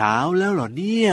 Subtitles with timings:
[0.00, 1.12] ช้าแล้วเหรอเนี่ย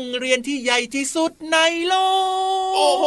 [0.00, 1.56] องเรียนที่ใหญ่ที่สุดใน
[1.88, 1.94] โล
[2.48, 2.49] ก
[2.80, 3.04] อ้โห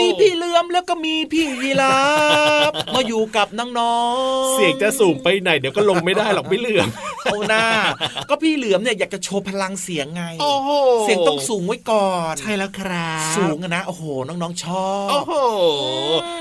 [0.00, 1.98] มีพี่เหลือมแล้วก็มีพี่ยีรา
[2.70, 3.98] ฟมาอยู่กับน้อ
[4.42, 6.88] งๆ เสียงจะสูงไปไหนเดี๋ยวก็ลงไม่ได้หรอกพี่เหลือม
[7.24, 7.64] เอาหน้า
[8.28, 10.70] ก็พี่เหลือมเนี่ยอยากจะโชว์พลังเสียงไง โอ้โห
[11.02, 15.32] เสียงต้องสูงไว้ก่อน ใช่แล้วครับสูงนะโอ้โหน้องๆชอบ โอ้โห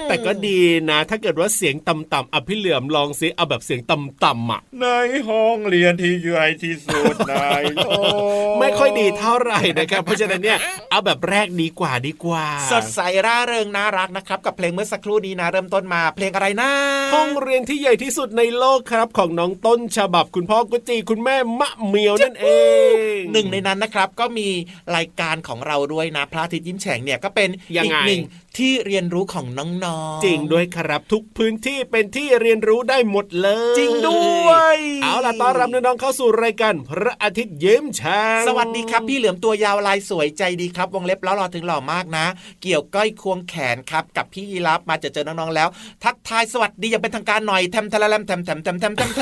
[0.08, 0.60] แต่ก็ดี
[0.90, 4.86] นะ ถ้าเกิดว่าเสียงต่ำๆอะพี่เหลือมลองซิเอาแบบเสียงต่ำๆอะ ใน
[5.30, 7.34] ห้องเรียนที่ใหญ่ที่สุดใน
[7.76, 7.80] โล
[8.12, 10.58] กไม่ค่อยดีเท่าไหร่นะครับ เพราะฉะนั้นเนี่ย
[10.92, 16.70] เอาแบบแรกดีกว่าดีกว่า สดใสร่าเริงน่ารักนะครับกับเพลงเมื่อสักครู่นี้นะเริ่มต้นมา เพลงอะไรนะ
[17.16, 22.48] ห้องเรียนที่ใหญ่ที่สุดในโลกครับของน้องต้นฉบับคุณพ่อกุจีคุณแม่มะเมียวนั่นเอ
[22.92, 22.94] ง
[23.34, 24.48] หนึ่งในนั้นนะครับก็มี
[24.96, 28.22] รายการของเราด้วยนะพระอาทิตย์ยิ้มแฉ่งเนี่ยก็เป็นยังอีไงกหนึ่ง
[28.60, 42.26] ที่เรียนรู้ของน้องๆ จริงด้วยครับทุกพื้นที่เป็นที่เรียนรู้ได้หมดเลย จริงด้วย เอาล่ะต้อนรับน้องๆเข้าสู่รายการพระอาทิตย์ยิ้มแฉ่งสวัสดีครับ พี่เหลือมตัวยาวลายสวยใจดีครับ วงเล็บแล้วรอถึงหล่อมากนะ
[42.64, 45.68] เกี่ยวก้อยควงแขนครับ กับพี่ยีรับมาเจอเจอน้องๆแล้ว
[46.04, 49.22] ทักทายสวัสดีอย่างเป็นทางการหน่อยแทมทะละแลมแทมแทมแทมแทมแทมแท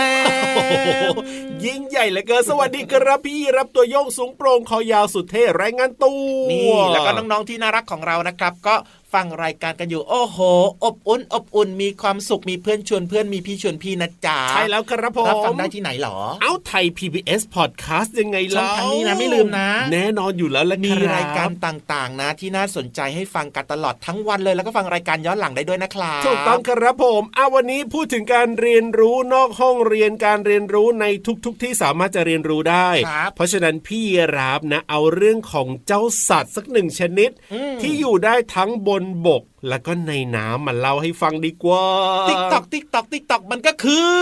[0.55, 0.75] โอ้โห
[1.15, 1.17] ม
[1.65, 8.75] ยิ่งใหญ่เหลือเกินสวัสดีครับพี่รับตัวโยงสูงโปร่งคอยาวสุดเท่รายงานตัวนี่แล้วก็น้องๆที่น่ารักของเรานะครับ ก็
[9.13, 10.37] ฟังรายการกันอยู่โอ้โห
[10.83, 34.03] อบอุ่นอบอุ่นมีความสุขมีเพื่อนชวนเพื่อนมีพี่ชวนพี่นะจ๊ะใช่แล้วครับผมรับฟังได้ที่ไหนหรอ เอาไทย PBS Podcast ยังไงช่อล่ะงทางนี้นะไม่ลืมนะ แน่นอนอยู่แล้วละมีคบรายการต่างๆ นะ ที่น่าสนใจให้ฟังกันตลอดทั้งวันเลยแล้วก็ฟังรายการย้อนหลังได้ด้วยนะครับถูกต้องครับผมเอาวันนี้พูดถึงการเรียนรู้นอกห้องเรียนการเรียนรู้ในทุก ๆทที่สามารถจะเรียนรู้ได้ครับเพราะฉะนั้นพี่
[34.37, 38.96] รับนะเอาเรื่องของเจ้าสัตว์สักหนึ่งชนิดอืมที่อยู่ได้ทั้งบน
[39.27, 41.85] บกแล้วก็ในน้ำมาเล่าให้ฟังดีกว่า
[42.29, 44.13] ติ๊กตอกติ๊กตอกติ๊กตอกมันก็คือ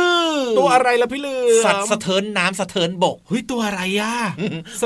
[0.59, 4.13] ตัวอะไรล่ะพี่เหลือมสัตว์สะเทินน้ำสะเทินบกเฮ้ยตัวอะไรอะ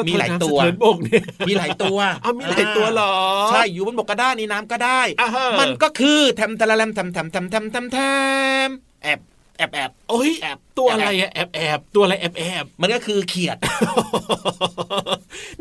[0.08, 3.14] มีหลายสะเทินน้ำตัวสะเทินบกเนี่ยมีหลายตัวเอามีหลายตัวเหรอ
[3.50, 7.98] ใช่อยู่บนบกก็ได้ในน้ำก็ได้อ่าฮะมันก็คือแทมทะละแลมแทมแทมแทมแทมแทมแท
[8.68, 8.70] ม
[9.04, 9.20] แอบ
[9.60, 13.58] แอบแอบโอ้ยแอบตัวอะไรอะแอบแอบตัวอะไรแอบแอบมันก็คือเขียด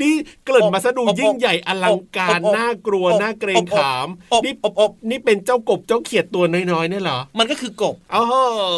[0.00, 0.12] นี่
[0.44, 8.22] เกริ่นมาซะดูอบอบยิ่งใหญ่อลังการอบอบน่ากลัวอบน่าเกรงขามอบนี่อบอบนี่เป็นเจ้ากบเจ้าเขียดตัวน้อยๆเนี่ยเหรอ มันก็คือกบอ๋อ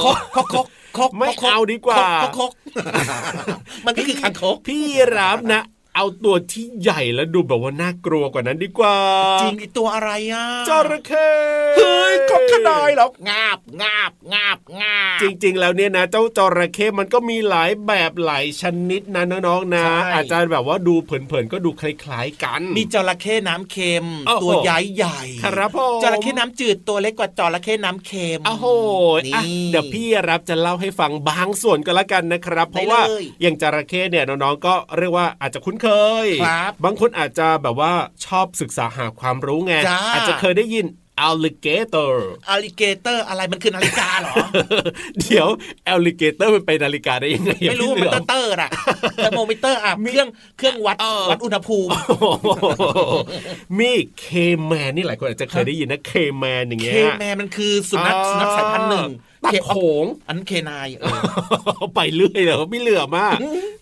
[0.05, 0.67] คกคกคก
[0.99, 2.51] คกไม่คกเอาดีกว่าคกคก
[3.87, 4.83] มันก็คือคางคกพี่
[5.17, 5.63] รับนะ
[6.01, 8.97] เอาตัวที่ใหญ่แล้วดูแบบว่าน่ากลัวกว่านั้นดีกว่า
[9.43, 11.31] จริงไอตัวอะไรอะจระเข้
[11.77, 28.67] เฮ้ยคกขดายเหรองาบงาบงาบงาบจริง ๆ แล้วเนี่ยนะเจ้าจระเข้มันก็มีหลายแบบหลายชนิดนะน้องๆนะใช่อาจจะแบบว่าดูเผินๆก็ดูคล้ายๆกัน มีจระเข้น้ำเค็มโอ้โหตัวใหญ่ใหญ่ครับผมจระเข้น้ำจืดตัวเล็กกว่าจระเข้น้ำเค็มโอ้โห
[29.27, 35.87] นี่อะเดี๋ยวพี่รับจะเล่าให้ฟังบางส่วนก็แล้วกันนะครับ เพราะว่าได้เลยอย่างจระเข้เนี่ยน้องๆก็เรียกว่าอาจจะคุ้นเค
[36.25, 37.93] ยครับ บางคนอาจจะแบบว่า
[38.27, 40.87] ชอบศึกษาหาความรู้ไงจ้าอาจจะเคยได้ยิน
[41.29, 42.13] alligator
[42.49, 44.35] อ l ลิเกเตอร์อะไรมันคือนาฬิกาเหรอ
[45.21, 45.49] เดี๋ยว
[45.93, 48.71] alligator มันเป็นนาฬิกาได้ยังไงอะไม่รู้พี่มันเหลือเตอร์เตอร์อะ
[49.17, 50.29] เทอร์โมมิเตอร์อะเครื่อง
[50.59, 52.85] เครื่องวัดเออวัดอุณหภูมิโอ้โห
[53.79, 54.27] มีเค
[54.65, 59.11] แมนนี่หลายคนอาจจะเคยได้ยินนะเคแมนอย่างเคเงี้ยแมนมันคือสุนัขสุนัขสายพันธุ์หนึ่ง
[59.45, 61.21] ตะเคโขงอันนั้นเคนายเออ
[61.95, 63.37] ไปเรื่อยเลยไม่เหลือมาก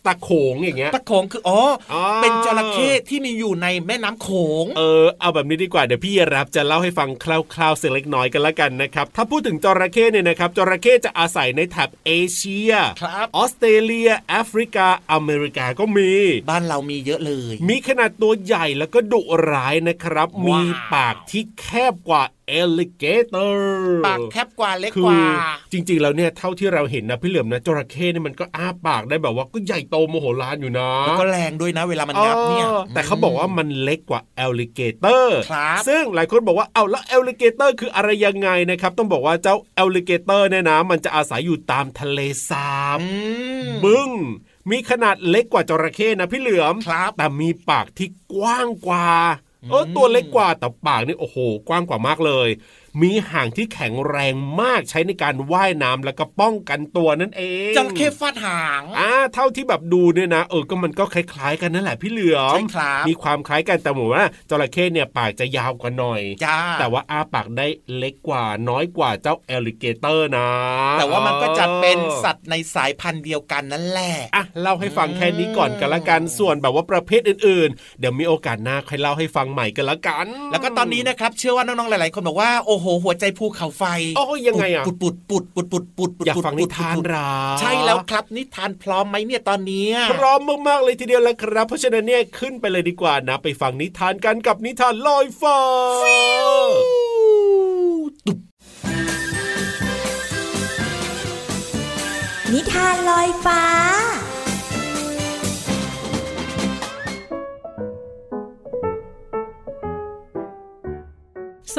[0.06, 1.60] ตะโขงอย่างเงี้ยตะโขงคืออ๋อ
[1.92, 4.28] ออเป็นจระเข้ที่มีอยู่ในแม่น้ำโข
[4.62, 7.26] งเออเอาแบบนี้ดีกว่าเดี๋ยวพี่รับจะเล่าให้ฟังค
[7.58, 16.12] ร่าวๆเสียงเล็กน้อยกันละกันนะครับถ้าพูดถึงจระเข้เนี่ยนะครับจระเข้จะอาศัยในแถบเอเชียครับออสเตรเลียแอฟริกาอเมริกาก็มี
[16.50, 19.20] บ้านเรามีเยอะเลย มีขนาดตัวใหญ่แล้วก็ดุ
[19.50, 20.60] ร้ายนะครับว้าวมี
[20.94, 25.22] ปากที่แคบกว่า alligator ปากแคบกว่าเล็กคืกอว่า
[25.72, 43.08] จริง ๆ แล้วเนี่ยเท่าที่เราเห็นนะพี่เหลือมนะจระเข้เนี่ยมันก็อ้าปากได้แบบว่าก็ใหญ่โตโมโหฬารอยู่นะแล้วก็แรงด้วยนะเวลามันงับเนี่ยออแต่เขาบอกว่ามันเล็กกว่า alligator ครับซึ่งหลายคนบอกว่าเอาแล้ว alligator คืออะไรยังไงนะครับ ต้องบอกว่าเจ้า alligator เนี่ยนะมันจะอาศัยอยู่ตามทะเลสาบอื
[43.64, 44.10] มบึ้ง
[44.70, 49.08] มีขนาดเล็กกว่าจระเข้นะพี่เหลือมครับแต่มีปากที่กว้างกว่า
[49.70, 51.36] เออตัวเล็กกว่าแต่ปากนี่โอ้โห
[51.68, 52.48] กว้างกว่ามากเลย
[53.02, 70.48] มีหางที่แข็งแรงมากใช้ในการว่ายน้ำแล้วก็ป้องกันตัวนั่นเองจระเข้ฟาดหางอ่าเท่าที่แบบดูเนี่ยนะเออก็มันก็คล้ายๆกันนั่นแหละพี่เหลือมใช่ครับมีความคล้ายกันแต่หมูว่าจระเข้เนี่ยปากจะยาวกว่าหน่อยจ้าแต่ว่าอ้าปากได้เล็กกว่าน้อยกว่าเจ้า alligator นะ
[70.98, 83.84] แต่ว่ามันก็จะเป็นสัตว์ในสายพันธุ์เดียวกันนั่นแหละอะเล่าให้ฟังแค่นี้ก่อนกันละกันส่วนแบบว่าประเภทอื่นๆ เดี๋ยวมีโอกาสหน้าค่อยเล่าให้ฟังใหม่กันละกัน แล้วก็ตอนนี้นะครับเชื่อว่าน้องๆหลายๆคนบอกว่าโอ้โหหัวใจภูเขาไฟ
[84.16, 87.30] โอ้ยยังไงอะปุดปุดปุดปุดปุดปุดปุดอยากปุดฟังนิทานปุดเหรอ
[87.60, 95.58] ใช่แล้วครับนิทานพร้อมไหมเนี่ยตอนเนี้ยพร้อมมากๆเลยทีเดียวแล้วครับ เพราะฉะนั้นเนี่ยขึ้นไปเลยดีกว่านะ ไปฟังนิทานกันกับนิทานลอยฟ้า
[102.52, 103.62] นิทานลอยฟ้า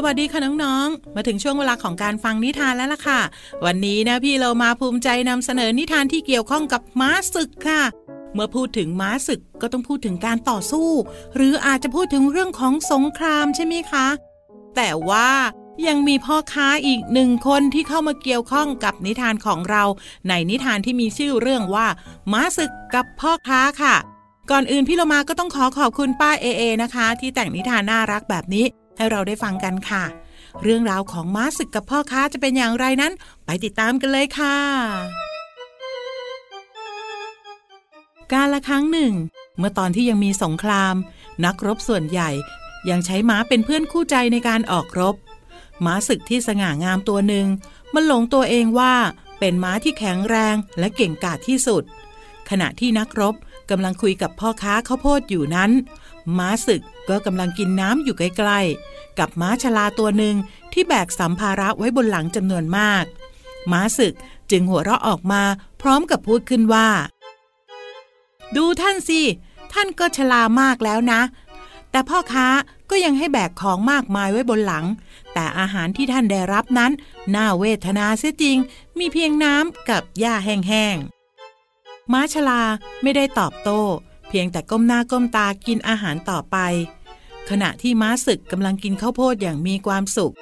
[0.05, 3.21] วัสดีค่ะน้องๆ มาถึงช่วงเวลาของการฟังนิทานแล้วล่ะค่ะ
[3.65, 7.81] วันนี้นะพี่เรามาภูมิใจนำเสนอนิทานที่เกี่ยวข้องกับม้าศึกค่ะ
[8.33, 10.89] เมื่อพูดถึงม้าศึกก็ต้องพูดถึงการต่อสู้
[11.35, 14.07] หรืออาจจะพูดถึงเรื่องของสงครามใช่ไหมคะ
[14.75, 15.29] แต่ว่า
[15.87, 19.83] ยังมีพ่อค้าอีกหนึ่งคนที่เข้ามาเกี่ยวข้องกับนิทานของเรา
[20.27, 21.87] ในนิทานที่มีชื่อเรื่องว่า
[22.31, 23.95] ม้าศึกกับพ่อค้าค่ะ
[24.51, 28.65] ก่อนอื่นพี่เรามาก็ต้องขอขอบคุณป้าเอเอนะคะ ที่แต่งนิทานน่ารักแบบนี้
[28.99, 30.03] ให้เราได้ฟังกันค่ะ
[30.63, 33.13] เรื่องราวของม้าศึกกับพ่อค้าจะเป็นอย่างไรนั้น
[33.45, 34.57] ไปติดตามกันเลยค่ะ
[38.33, 39.13] การละครั้งหนึ่ง
[39.57, 40.95] เมื่อตอนที่ยังมีสงคราม
[41.45, 42.29] นักรบส่วนใหญ่
[42.89, 45.15] ยังใช้ม้าเป็นเพื่อนคู่ใจในการออกรบ
[45.85, 47.47] ม้าศึกที่สง่างามตัวหนึ่ง
[47.93, 48.93] มันหลงตัวเองว่า
[49.39, 51.83] เป็นม้าที่แข็งแรงและเก่งกาจที่สุด
[52.49, 53.35] ขณะที่นักรบ
[53.69, 55.71] กำลังคุยกับพ่อค้าข้าวโพดอยู่นั้น
[56.37, 60.35] ม้าศึก ก็กำลังกินน้ำอยู่ใกล้ๆ กับม้าชลาตัวหนึ่ง
[60.73, 63.03] ที่แบกสัมภาระไว้บนหลังจำนวนมาก
[63.71, 64.13] ม้าศึก
[64.51, 65.43] จึงหัวเราะออกมา
[65.81, 66.89] พร้อมกับพูดขึ้นว่า
[68.55, 69.21] ดูท่านสิ
[69.73, 71.21] ท่านก็ชลามากแล้วนะ
[71.91, 72.47] แต่พ่อค้า
[72.89, 74.85] ก็ยังให้แบกของมากมายไว้บนหลัง
[75.33, 76.91] แต่อาหารที่ท่านได้รับนั้น
[77.35, 78.57] น่าเวทนาเสียจริง
[78.99, 82.61] มีเพียงน้ำกับหญ้าแห้งๆ ม้าชลา
[83.01, 83.81] ไม่ได้ตอบโต้
[84.29, 86.57] เพียงแต่ก้มหน้าก้มตากินอาหารต่อไป
[87.49, 90.33] ขณะที่ม้าศึกกำลังกินข้าวโพดอย่างมีความสุข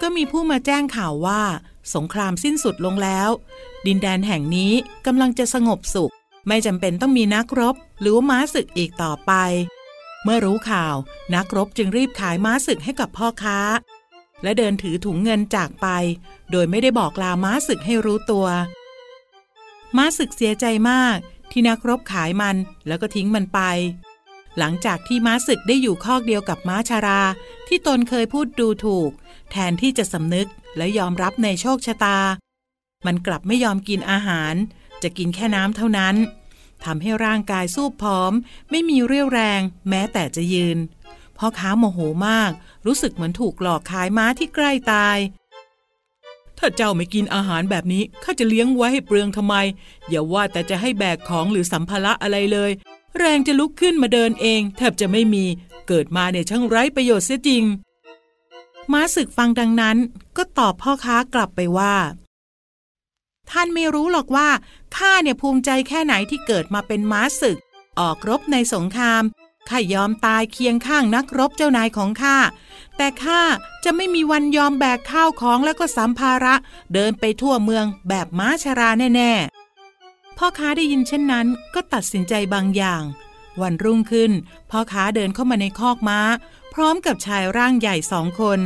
[0.00, 1.42] ก็มีผู้มาแจ้งข่าวว่า
[1.94, 3.28] สงครามสิ้นสุดลงแล้ว
[3.86, 4.72] ดินแดนแห่งนี้
[5.06, 6.12] กำลังจะสงบสุข
[6.48, 9.32] ไม่จำเป็นต้องมีนักรบ หรือว่ม้าศึกอีกต่อไป
[10.24, 10.94] เมื่อรู้ข่าว
[11.34, 13.58] นักรบจึงรีบขายม้าศึกให้กับพ่อค้า
[14.42, 15.86] และเดินถือถุงเงินจากไป
[16.50, 18.46] โดยไม่ได้บอกลาม้าศึกให้รู้ตัว
[19.96, 21.16] ม้าศึกเสียใจมาก
[21.50, 22.56] ที่นักรบขายมัน
[22.86, 23.60] แล้วก็ทิ้งมันไป
[24.58, 27.22] หลังจากที่ม้าศึกได้อยู่คอกเดียวกับม้าชารา
[27.68, 29.10] ที่ตนเคยพูดดูถูก
[29.50, 32.18] แทนที่จะสำนึกและยอมรับในโชคชะตา
[33.06, 34.54] มันกลับไม่ยอมกินอาหาร
[35.02, 36.16] จะกินแค่น้ำเท่านั้น
[36.84, 38.32] ทำให้ร่างกายสู้ผอม
[38.70, 40.78] ไม่มีเรี่ยวแรง แม้แต่จะยืน
[41.38, 42.52] พ่อค้าโมโหมาก
[42.86, 45.18] รู้สึกเหมือนถูกหลอกขายม้าที่ใกล้ตาย
[46.58, 49.54] ถ้าเจ้าไม่กินอาหารแบบนี้ข้าจะเลี้ยงไว้ให้เปลืองทำไม
[50.08, 52.70] อย่าว่าแต่จะให้แบกของหรือสัมภาระอะไรเลย
[53.18, 55.44] แรงจะลุกขึ้นมาเดินเอง แทบจะไม่มี
[55.88, 57.64] เกิดมาเนี่ยช่างไร้ประโยชน์เสียจริง
[58.92, 59.96] ม้าศึกฟังดังนั้น
[60.36, 61.94] ก็ตอบพ่อค้ากลับไปว่า
[63.50, 64.48] ท่านไม่รู้หรอกว่า
[64.96, 67.58] ข้าเนี่ยภูมิใจแค่ไหนที่เกิดมาเป็นม้าศึก
[68.00, 69.22] ออกรบในสงคราม
[69.68, 72.36] ข้ายอมตายเคียงข้างนักรบเจ้านายของข้า
[72.96, 73.42] แต่ข้า
[73.84, 76.54] จะไม่มีวันยอมแบกข้าวของแล้วก็สัมภาระ
[76.94, 79.59] เดินไปทั่วเมืองแบบม้าชราแน่ๆ
[80.42, 83.02] พ่อค้าได้ยินเช่นนั้นก็ตัดสินใจบางอย่าง
[83.62, 84.32] วันรุ่งขึ้น
[84.70, 86.20] พ่อค้าเดินเข้ามาในคอกม้า
[86.74, 88.60] พร้อมกับชายร่างใหญ่สองคน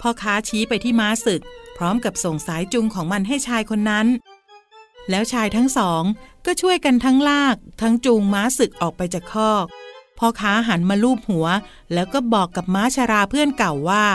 [0.00, 1.42] พ่อค้าชี้ไปที่ม้าศึก
[1.76, 4.06] พร้อมกับส่งสายจุงของมันให้ชายคนนั้น
[5.10, 6.02] แล้วชายทั้งสอง
[6.46, 9.66] ก็ช่วยกันทั้งลาก ทั้งจูงม้าศึกออกไปจากคอก
[10.18, 11.46] พ่อค้าหันมาลูบหัว
[11.92, 14.06] แล้วก็บอกกับม้าชาราเพื่อนเก่าว่า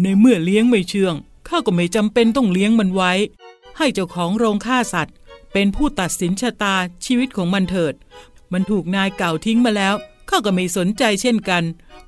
[0.00, 1.14] ในเมื่อเลี้ยงไม่เชื่อง
[1.48, 3.12] ข้าก็ไม่จำเป็นต้องเลี้ยงมันไว้
[3.78, 5.16] ให้เจ้าของโรงฆ่าสัตว์
[5.54, 7.94] เป็นผู้ตัดสินชะตาชีวิตของมันเถิด
[8.52, 9.94] มันถูกนายเก่าทิ้งมาแล้ว
[10.28, 11.62] ข้าก็ไม่สนใจเช่นกัน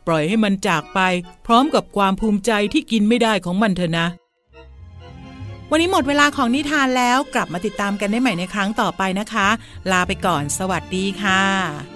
[0.06, 1.00] ปล่อยให้มันจากไป
[1.46, 4.06] พร้อมกับความภูมิใจที่กินไม่ได้ของมันเถอะนะ
[5.70, 9.48] วันนี้หมดเวลาของนิทานแล้วกลับมาติดตามกันได้ใหม่ในครั้งต่อไปนะคะ
[9.90, 11.95] ลาไปก่อน สวัสดีค่ะ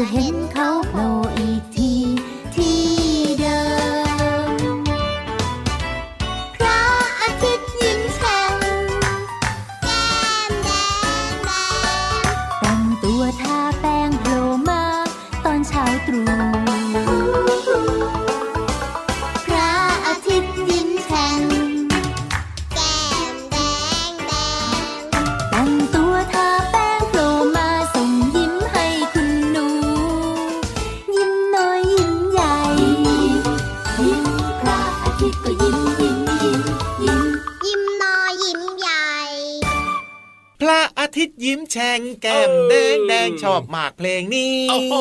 [0.00, 0.08] จะ
[41.16, 44.94] ทิตย์ยิ้มแฉ่งแก้มแดงแดงชอบมากเพลงนี้โอ้โห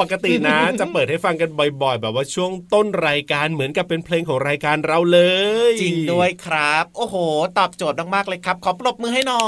[0.00, 1.50] ปกตินะ จะเปิดให้ฟังกัน
[1.82, 5.20] บ่อย ๆ แบบว่าช่วงต้นรายการเหมือนกับเป็นเพลงของรายการเราเล
[5.70, 7.16] ย จริงด้วยครับ โอ้โห
[7.58, 9.40] ตอบโจทย์มากๆเลยครับ ขอปรบมือให้หน่อ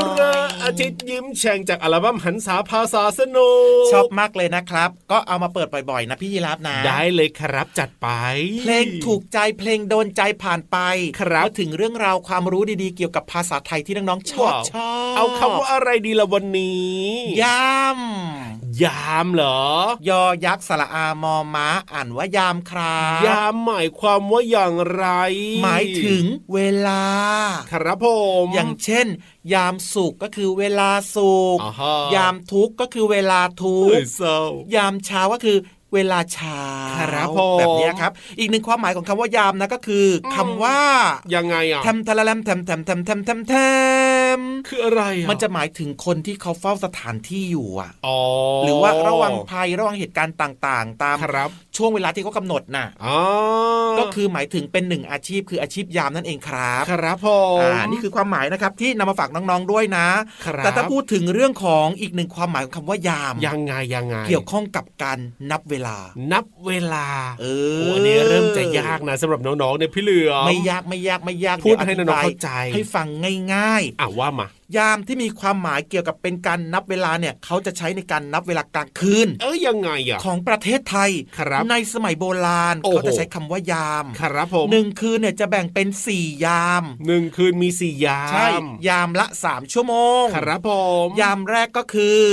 [0.02, 0.22] ระย
[0.62, 3.50] อาทิตย์ยิ้มแฉ่งจากอัลบั้มหันษาภาษาสนุ
[3.82, 8.08] กชอบมากเลยนะครับ ก็เอามาเปิดบ่อยๆ นะพี่ยีรับนะ ได้เลยครับจัดไป
[8.60, 10.78] เพลงถูกใจเพลงโดนใจผ่านไป
[11.20, 17.02] ครับมาถึงเรื่องราวความรู้ดีๆเกี่ยวกับภาษาไทยที่น้องๆชอบว้าวชอบเอาคำว่าอะไรดีละวันนี้
[17.42, 17.98] ยาม
[18.82, 19.62] ยามเหรอ
[20.08, 25.06] ยอยักษ์สระอามอม้าอ่านว่ายามครับยามหมายความว่าอย่างไร
[25.64, 27.04] หมายถึงเวลา
[27.72, 28.06] ครับผ
[28.44, 29.06] ม อย่างเช่น
[29.54, 34.38] ยามสุขก็คือเวลาสุขอ่าฮะยามทุกข์ก็คือเวลาทุเฮ้กยข์เศร้า
[34.74, 35.58] ยามเช้าก็คือ
[35.94, 36.64] เวลาเช้า
[36.98, 40.80] ครับผมแบบเนี้ยครับ อีกหนึ่งความหมายของคำว่ายามนะก็คืออมคำว่า
[41.34, 43.54] ยังไงอะแทมทะละแลมแทมแทมแทมแทมแทมแท
[44.38, 48.18] ม คืออะไรอะมันจะหมายถึงคนที่เขาเฝ้าสถานที่อยู่อะอ๋อ
[48.64, 53.18] หรือว่าระวังภัยระวังเหตุการณ์ต่างๆ ตามครับช่วงเวลาที่เขากำหนดน่ะอ๋อ
[53.98, 60.06] ก็คือหมายถึงเป็นหนึ่งอาชีพ คืออาชีพยามนั่นเองครับ ครับผมอ่านี่คือความหมายนะครับที่นำมาฝากน้องๆด้วยนะ
[60.46, 65.18] ครับแต่ถ้าพูดถึงเรื่องของอีกหนึ่งความหมายของคำว่ายาม ยังไงยังไง เกี่ยวข้องกับการ
[65.50, 65.96] นับเวลา
[66.32, 67.06] นับเวลา
[67.40, 67.46] เอ
[67.80, 73.06] โอ้ออันนี้เริ่มจะยากนะสำหรับน้องๆเนี่ยพี่เหลือมไม่ยากไม่ยากไม่ยากพูดเยวให้น้องๆธิบยเข้าใจ ให้ฟัง
[73.54, 88.48] ง่ายอะว่ามาๆ ยามที่มีความหมายเกี่ยวกับเป็นการนับเวลาเนี่ยเขาจะใช้ในการนับเวลากลางคืน เอ้ยยังไงอะของประเทศไทยครับในสมัยโบราณโอ้โหเขาจะใช้คำว่ายามครับผมหนึ่งคืนเนี่ยจะแบ่งเป็นสี่ยามหนึ่งคืนมีสี่ยามใช่
[88.88, 90.70] ยามละสามชั่วโมงครับผ
[91.04, 92.24] มยามแรกก็คือ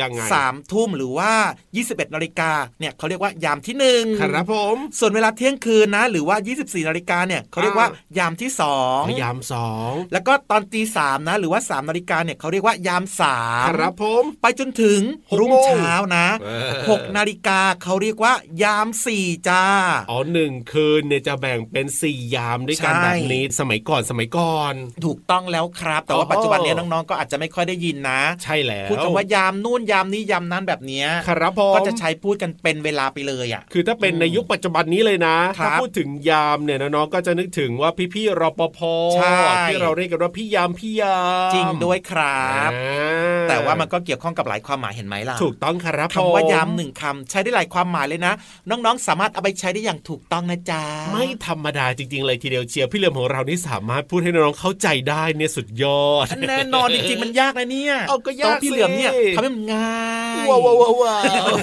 [0.00, 1.32] ยังไงสามทุ่มหรือว่า
[1.74, 19.64] 21นาฬิกาเนี่ยเขาเรียกว่ายามที่หนึ่งครับผมส่วนเวลาเที่ยงคืนนะ หรือว่า 24นาฬิกาเนี่ยเขาเรียกว่าอ่ายามที่สองยามสองแล้วก็ตอนตีสามนะหรือว่า3นาฬิกาเนี่ยเขาเรียกว่ายามสามครับผมไปจนถึงหกรุ่งโมงเช้านะเออหกนาฬิกาเขาเรียกว่ายามสี่จ้า
[20.10, 24.74] อ๋อหนึ่งคืนเนี่ยจะแบ่งเป็นสี่ยามด้วยกันใช่แบบนี้สมัยก่อนสมัยก่อน
[25.06, 38.78] ถูกต้องแล้วครับ แต่ว่าโอ้ปัจจุบันเนี้น้องๆก็อาจจะไม่ค่อยได้ยินนะ ใช่แล้วพูดคำว่ายามนู่นยามนี้ยามนั้นแบบเนี้ยครับผมก็จะใช้พูดกันเป็นเวลาไปเลยอะคือถ้าเป็นในยุคปัจจุบันนี้เลยนะครัถ้าบพูดถึงยามเนี่ยน้องๆก็จะนึกถึงว่าพี่ๆรปภ
[39.16, 41.20] ใช่ที่เราเรียกกันว่าพี่ยามพี่ยา
[41.50, 48.32] มจริงด้วยครับอ่าแต่ว่ามันก็เกี่ยวข้องกับหลายความหมายเห็นไหมล่ะ ถูกต้องครับคำว่าผมยามหนึ่งคำใช้ได้หลายความหมายเลยนะ
[48.70, 50.82] น้องๆ สามารถเอาไปใช้ได้อย่างถูกต้องนะจ๊ะ
[51.12, 60.04] ไม่ธรรมดาจริงๆ เลยทีเดียวเชียวพี่เหลือมของเรานี่สามารถพูดให้น้องๆเข้าใจได้เนี่ยสุดยอด แน่นอนจริงๆมันยากนะเนี่ยเอาก็ยากตอนพี่เหลือมเนี่ยสิทำให้มันง่า
[60.44, 61.54] ยว้าวว้าวว้าว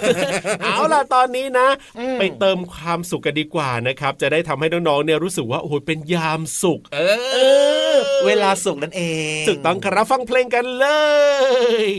[0.63, 6.99] เอาล่ะตอนนี้นะอืมไปเติมความสุขกันดีกว่านะครับ จะได้ทำให้น้องๆเนี่ยรู้สึกว่าโอ้โหเป็นยามสุข เอ
[7.33, 7.37] เอ
[7.93, 9.01] อเวลาสุกนั่นเอ
[9.41, 10.85] งถูกต้องครับฟังเพลงกันเล
[11.87, 11.91] ย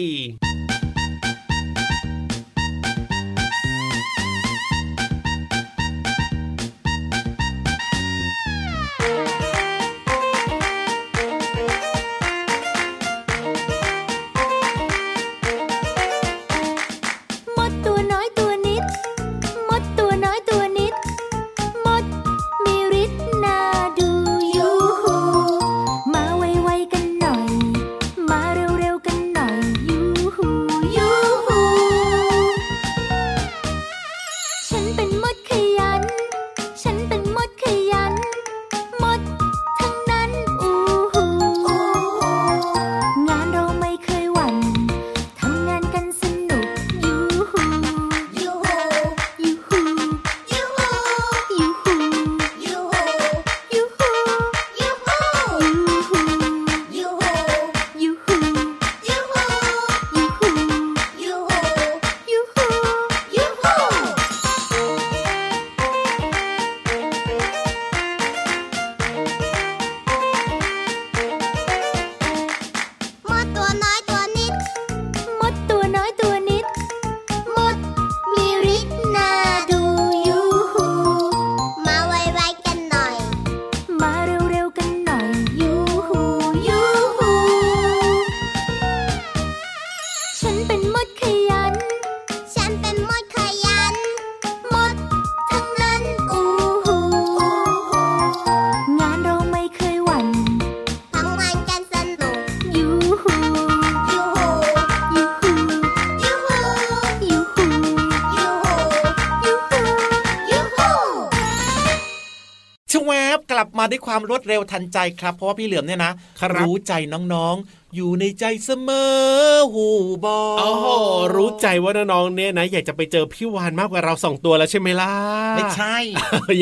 [114.06, 119.88] ความรวดเร็วทันใจครับ เพราะว่าพี่เหลือมเนี่ยนะครับรู้ใจน้องๆ อยู่ในใจเสมอหู
[120.24, 120.86] บอโอ้โห
[121.34, 125.12] รู้ใจว่าน้องๆเนี่ยนะอยากจะไปเจอพี่วานมากกว่าเราสองตัวแล้วใช่ไหมล่ะ
[125.56, 125.96] ไม่ใช่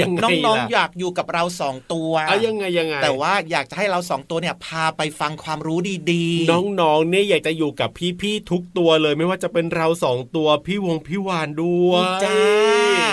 [0.00, 5.78] ยังไงน้องๆล่ะอยากอยู่กับเราสองตัวเอายังไงยังไงแต่ว่าอยากจะให้เราสองตัวเนี่ยพาไปฟังความรู้
[6.12, 7.90] ดีๆ น้องๆเนี่ยอยากจะอยู่กับ
[8.20, 12.36] พี่ๆทุกตัวเลยไม่ว่าจะเป็นเราสองตัวพี่วงพี่วานด้วยจ้า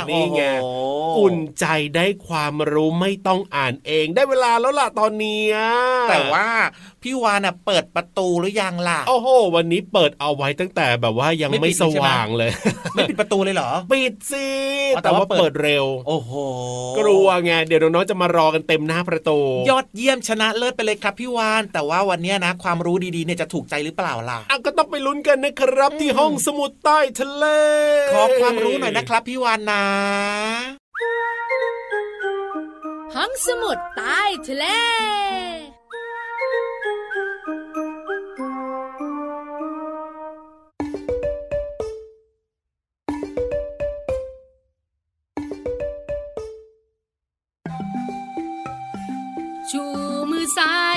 [0.09, 5.57] นี่ไงโอ้โหอุ่นใจได้ความรู้ไม่ต้องอ่านเอง ได้เวลาแล้วล่ะตอนเนี้ย
[6.09, 6.47] แต่ว่า
[7.03, 12.51] พี่วานน่ะเปิดประตูหรือยังล่ะโอ้โห วันนี้เปิดเอาไว้ตั้งแต่แบบว่ายังไม่ไม่ปิดสเลยใช่ไหมว่างเลย
[12.95, 14.47] ไม่ปิดประตูเลยเหรอ ปิดสิ
[14.95, 16.31] อ๋อแต่แต่ว่าว่าเปิดเปิดเร็ว โอ้โห
[16.99, 19.39] กลัวไงเดี๋ยวน้องๆจะมารอกันเต็มหน้าประตู
[19.69, 27.45] ยอดเยี่ยมชนะเลิศไปเลยครับพี่วาน แต่ว่าวันเนี้ยนะ ความรู้ดีๆเนี่ยจะถูกใจหรือเปล่าล่ะอะก็ต้องไปลุ้นกันนะครับ ที่ห้องสมุดใต้ทะเล
[28.13, 29.83] ขอความรู้หน่อยนะครับพี่วานนะ
[33.15, 34.65] ห้องสมุดใต้ทะเล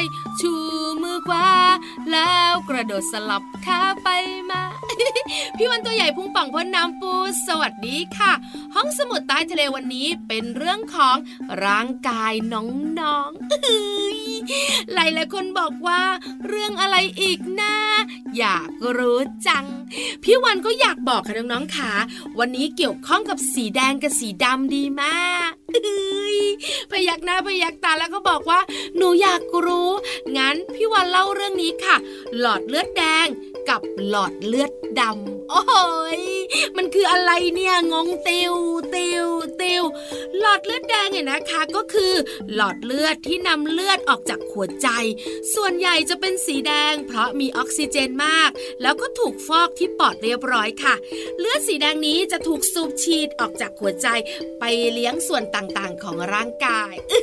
[0.00, 0.06] าย
[0.40, 0.52] ชู
[1.02, 1.48] มือขวา
[2.12, 4.08] แล้วกระโดดสลับขาไป
[4.50, 4.62] มา
[5.56, 7.12] พี่วันตัวใหญ่พุงป่องพ้นน้ำปู
[7.46, 8.32] สวัสดีค่ะ
[8.74, 11.16] ห้องสมุดใต้ทะเลวันนี้เป็นเรื่องของ
[11.64, 16.02] ร่างกายน้องๆหลายหลายๆคนบอกว่า
[16.46, 17.74] เรื่องอะไรอีกนะ
[18.38, 19.64] อยากรู้จัง
[20.22, 21.92] พี่วันก็อยากบอกค่ะน้องๆค่ะ
[22.38, 25.50] วันนี้เกี่ยวข้องกับสีแดงกับสีดำดีมาก
[26.90, 28.60] พยักหน้าพยักตาแล้วก็บอกว่า
[28.96, 29.90] หนูอยากรู้
[30.36, 31.96] งั้นพี่วันเล่าเรื่องนี้ค่ะ
[32.38, 33.26] หลอดเลือดแดง
[33.68, 35.62] กับหลอดเลือดดำโอ้
[36.20, 36.22] ย
[36.76, 38.54] มันคืออะไรเนี่ยงงติว
[38.94, 39.26] ติว
[39.60, 39.82] ติว
[40.50, 42.14] อดเลือดแดงเนี่ยนะคะก็คือ
[42.54, 44.88] หลอดเลือดที่นำเลือดออกจากหัวใจ
[45.54, 48.50] ส่วนใหญ่จะเป็นสีแดง เพราะมีออกซิเจนมาก
[48.82, 50.94] แล้วก็ถูกฟอกที่ปอดเรียบร้อยค่ะ
[51.38, 54.06] เลือดสีแดงนี้จะถูกสูบฉีดออกจากหัวใจ
[54.60, 57.14] ไปเลี้ยงส่วนต่างๆของร่างกายอ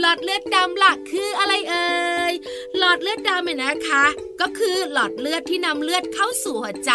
[0.00, 1.90] หลอดเลือดดำล่ะคืออะไรเอ่
[2.30, 2.32] ย
[2.78, 4.04] หลอดเลือดดำเนี่ยนะคะ
[4.40, 6.92] ก็คือหลอดเลือดที่นำเลือดเข้าสู่หัวใจ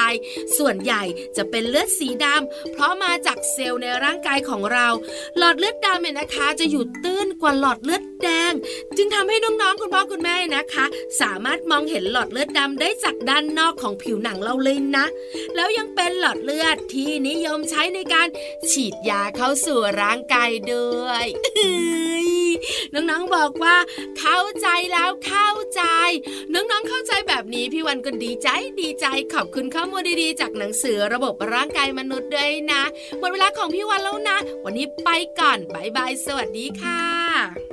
[0.58, 1.04] ส่วนใหญ่
[1.38, 4.88] จะเป็นเลือดสีดำเพราะมาจากเซลล์ในร่างกายของเรา
[5.38, 8.54] หลอดเลือดดำเนี่ยนะคะ จะอยู่ตื้นกว่าหลอดเลือดแดง
[8.98, 10.86] จึงทำให้น้องๆคุณพ่อคุณแม่นะคะ
[11.22, 15.06] สามารถมองเห็นหลอดเลือดดำได้จากด้านนอกของผิวหนังเราเลยนะ
[15.56, 18.28] แล้วยังเป็นหลอดเลือดที่นิยมใช้ในการ
[18.72, 21.26] ฉีดยาเข้าสู่ร่างกายด้วย
[22.94, 23.76] น้องๆบอกว่า
[24.20, 25.84] เข้าใจแล้วเข้าใจ
[26.54, 28.50] น้องๆเข้าใจแบบนี้พี่วันก็ดีใจ
[28.82, 32.84] ดีใจขอบคุณข้อมูลดีๆ จากหนังสือระบบร่างกายมนุษย์ด้วยนะ
[33.20, 37.65] หมดเวลาของพี่วันแล้วนะ วันนี้ไปก่อนบายบายสวัสดีค่ะ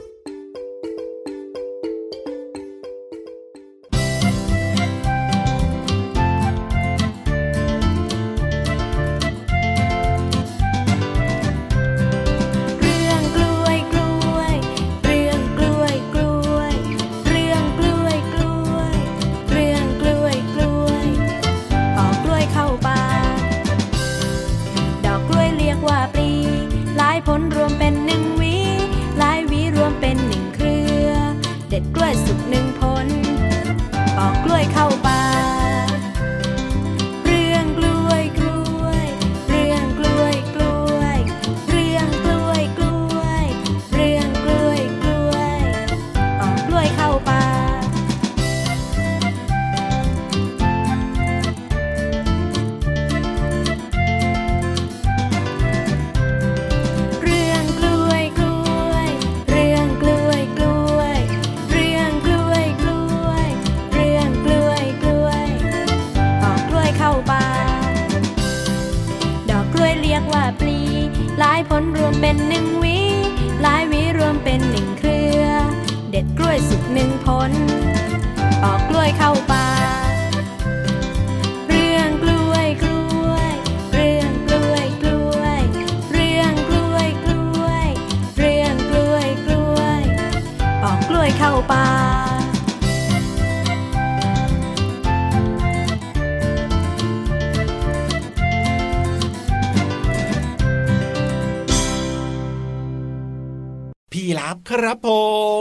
[104.72, 105.08] ครับผ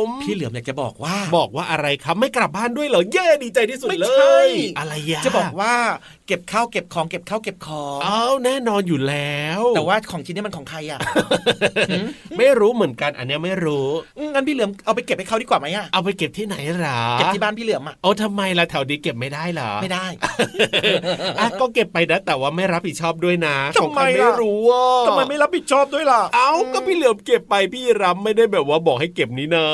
[0.03, 5.73] ม พี่เหลือมอยากจะบอกว่า บอกว่าอะไรครับไม่กลับบ้านด้วยเหรอเย้ดีใจที่สุดไม่เลใช่ยอะไรยะจะบอกว่า
[6.20, 10.99] เก็บข้าวเก็บของเก็บข้าวเก็บของอ้าวแน่นอนอยู่แล้ว แต่ว่าของชิ้นนี้มันของใครอะ
[12.37, 20.05] ไม่รู้เหมือนกันอันเนี้ยไม่รู้อืมงั้นพี่เหลือมเอาไปเก็บให้เขาดีกว่าไหมอะเอาไปเก็บที่ไหนหรอเก็บที่บ้านพี่เหลือมอะเอาทำไมล่ะแถวนี้เก็บไม่ได้เหรอไม่ได้
[21.39, 29.65] อะก็เก็บไปนะแต่ว่าไม่รับผิดชอบด้วยนะทำไมของใครล่ะไม่รู้อะทำไมไม่รับผิดชอบด้วยล่ะ เอาก็พี่เหลือมเก็บไปพี่รับไม่ได้แบบว่าบอกให้เก็บนี่นะ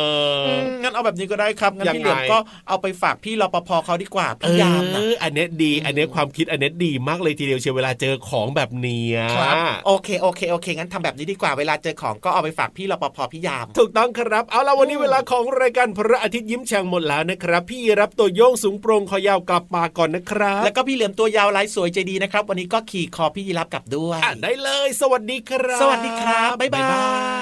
[0.48, 9.56] อืมงั้นเอาแบบนี้ก็ได้ครับงั้นยังพี่เหลือมไงก็เอาไปฝากพี่รปภเขาดีกว่าเอพี่ยามนะออันเนี้ยดี อันเนี้ยความคิดอันเนี้ยดีมากเลยทีเดียวเชียวเวลาเจอของแบบเนี้ยครับ
[9.86, 26.84] โอเคโอเคโอเคงั้นทำแบบนี้ดีกว่าเวลาเจอของก็เอาไปฝากพี่รปภพี่ยาม ถูกต้องครับเอาละวันนี้เวลาของรายการพระอาทิตย์ยิ้มแฉ่งหมดแล้วนะครับ พี่รับตัวโยงสูงโปรงคอยาวกลับมาก่อนนะครับ แล้วก็พี่เหลือมตัวยาวลายสวยใจดีนะครับ วันนี้ก็ขี่คอพี่ยีรับกลับด้วยอะได้เลย สวัสดีครับ สวัสดีครับบ๊ายบา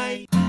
[0.09, 0.44] ย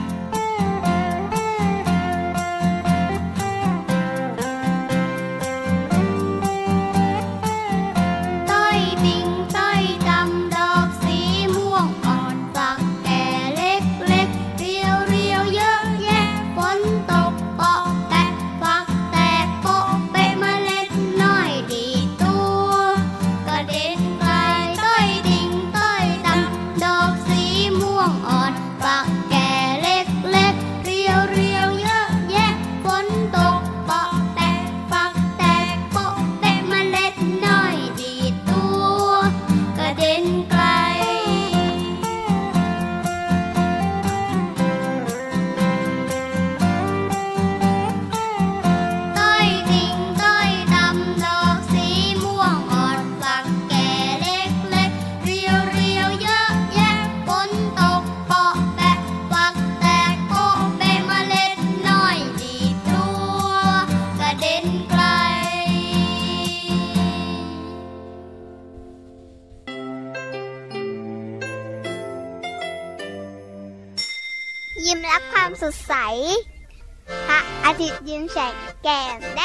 [78.87, 79.36] ยิ้